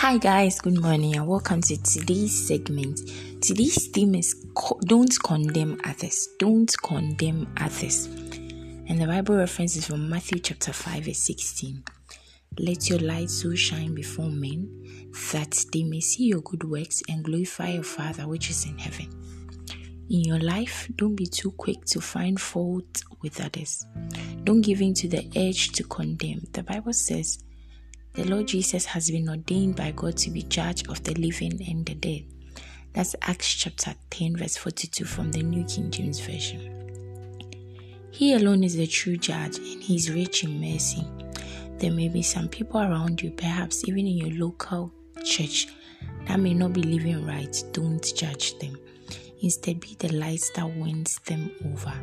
[0.00, 3.00] Hi, guys, good morning, and welcome to today's segment.
[3.42, 6.28] Today's theme is co- Don't Condemn Others.
[6.38, 8.06] Don't Condemn Others.
[8.06, 11.82] And the Bible reference is from Matthew chapter 5, verse 16.
[12.60, 17.24] Let your light so shine before men that they may see your good works and
[17.24, 19.08] glorify your Father which is in heaven.
[20.10, 23.84] In your life, don't be too quick to find fault with others.
[24.44, 26.42] Don't give in to the urge to condemn.
[26.52, 27.42] The Bible says,
[28.18, 31.86] the Lord Jesus has been ordained by God to be judge of the living and
[31.86, 32.24] the dead.
[32.92, 37.40] That's Acts chapter 10, verse 42 from the New King James Version.
[38.10, 41.06] He alone is the true judge and he is rich in mercy.
[41.76, 44.92] There may be some people around you, perhaps even in your local
[45.24, 45.68] church,
[46.26, 47.62] that may not be living right.
[47.70, 48.76] Don't judge them.
[49.42, 51.94] Instead, be the light that wins them over.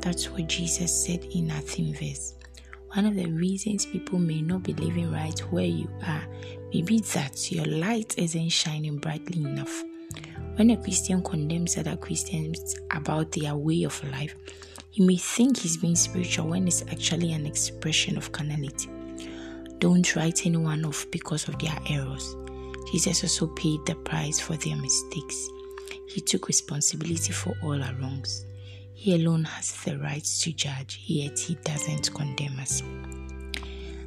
[0.00, 2.36] That's what Jesus said in our theme verse.
[2.94, 6.26] One of the reasons people may not be living right where you are
[6.74, 9.82] may be that your light isn't shining brightly enough.
[10.56, 14.34] When a Christian condemns other Christians about their way of life,
[14.90, 18.90] he may think he's being spiritual when it's actually an expression of carnality.
[19.78, 22.36] Don't write anyone off because of their errors.
[22.92, 25.48] Jesus also paid the price for their mistakes.
[26.08, 28.44] He took responsibility for all our wrongs.
[28.94, 32.82] He alone has the right to judge, yet he doesn't condemn us.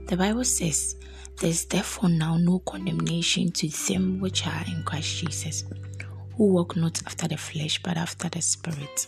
[0.07, 0.95] The Bible says,
[1.39, 5.63] There's therefore now no condemnation to them which are in Christ Jesus,
[6.37, 9.07] who walk not after the flesh, but after the Spirit.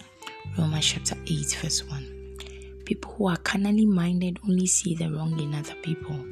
[0.57, 2.17] Romans chapter 8, verse 1.
[2.85, 6.25] People who are carnally minded only see the wrong in other people.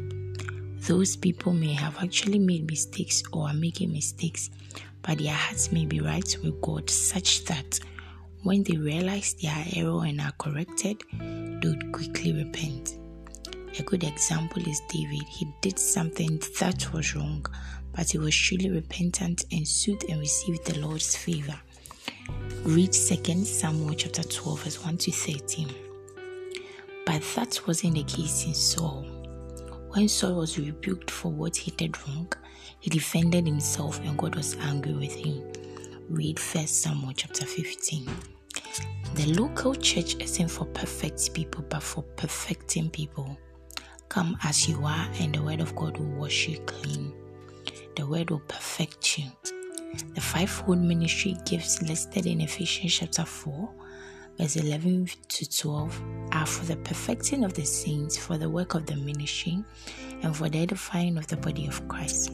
[0.88, 4.49] Those people may have actually made mistakes or are making mistakes,
[5.01, 7.79] but their hearts may be right with God such that
[8.45, 12.99] when they realize their error and are corrected, they would quickly repent.
[13.79, 15.23] A good example is David.
[15.27, 17.44] He did something that was wrong,
[17.91, 21.59] but he was truly repentant and sought and received the Lord's favor.
[22.61, 25.67] Read 2 Samuel chapter 12, verse 1 to 13.
[27.03, 29.07] But that wasn't the case in Saul.
[29.94, 32.31] When Saul was rebuked for what he did wrong,
[32.79, 35.51] he defended himself and God was angry with him.
[36.09, 38.34] Read 1 Samuel chapter 15.
[39.16, 43.38] The local church isn't for perfect people, but for perfecting people.
[44.09, 47.14] Come as you are, and the word of God will wash you clean.
[47.96, 49.31] The word will perfect you.
[50.16, 53.70] The fivefold ministry gifts listed in Ephesians chapter 4,
[54.38, 56.02] verse 11 to 12
[56.34, 59.64] are for the perfecting of the saints, for the work of the ministry,
[60.24, 62.32] and for the edifying of the body of Christ.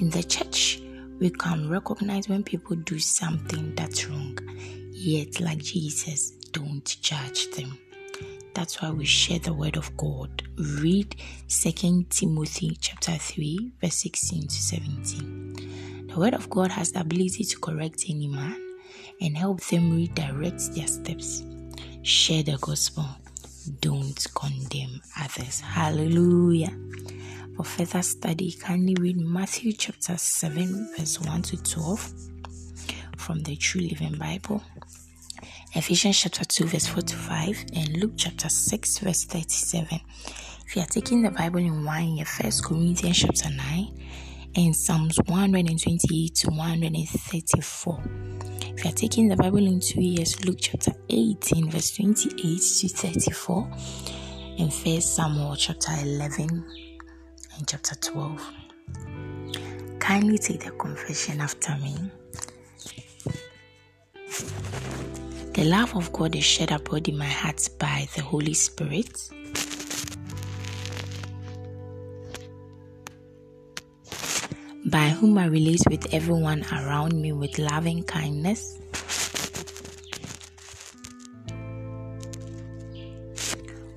[0.00, 0.82] In the church,
[1.20, 4.36] we can recognize when people do something that's wrong
[5.06, 7.78] Yet, like Jesus, don't judge them.
[8.54, 10.42] That's why we share the word of God.
[10.56, 11.14] Read
[11.46, 16.06] 2 Timothy chapter 3, verse 16 to 17.
[16.08, 18.56] The word of God has the ability to correct any man
[19.20, 21.44] and help them redirect their steps.
[22.00, 23.04] Share the gospel.
[23.82, 25.60] Don't condemn others.
[25.60, 26.72] Hallelujah.
[27.58, 32.30] For further study, kindly read Matthew chapter 7, verse 1 to 12
[33.24, 34.62] from the True Living Bible,
[35.76, 40.00] Ephesians chapter 2, verse 4 to 5, and Luke chapter 6, verse 37.
[40.64, 44.00] If you are taking the Bible in one year, First Corinthians chapter 9,
[44.54, 48.02] and Psalms 128 to 134.
[48.62, 52.88] If you are taking the Bible in two years, Luke chapter 18, verse 28 to
[52.88, 53.70] 34,
[54.58, 56.50] and First Samuel chapter 11
[57.56, 58.40] and chapter 12.
[59.98, 61.96] Kindly take the confession after me.
[65.54, 69.30] The love of God is shed abroad in my heart by the Holy Spirit.
[74.84, 78.78] By whom I relate with everyone around me with loving kindness.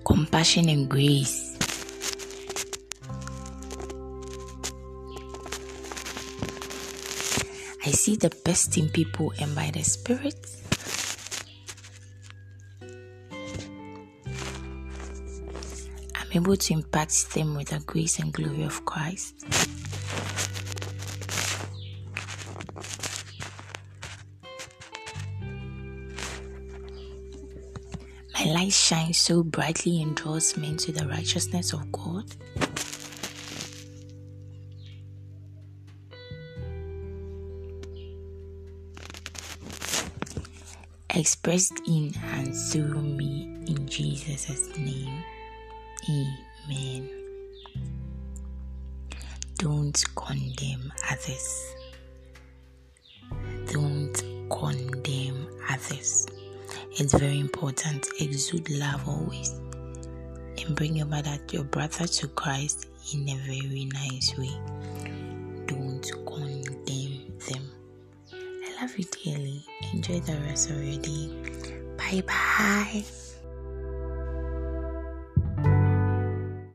[0.06, 1.58] Compassion and grace.
[7.84, 10.36] I see the best in people, and by the Spirit,
[16.38, 19.44] able to impact them with the grace and glory of Christ.
[28.36, 32.26] My light shines so brightly and draws men to the righteousness of God.
[41.10, 45.24] Expressed in and through me in Jesus' name.
[46.10, 47.18] Amen.
[49.58, 51.76] don't condemn others.
[53.72, 54.14] Don't
[54.50, 56.28] condemn others.
[56.92, 58.08] It's very important.
[58.20, 59.50] Exude love always.
[60.60, 64.54] And bring your mother, your brother to Christ in a very nice way.
[65.66, 67.72] Don't condemn them.
[68.34, 69.64] I love you dearly.
[69.94, 71.30] Enjoy the rest of your day.
[71.98, 73.27] Bye bye.